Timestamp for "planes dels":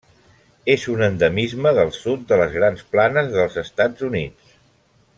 2.97-3.59